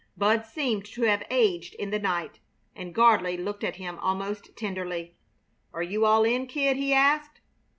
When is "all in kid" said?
6.05-6.75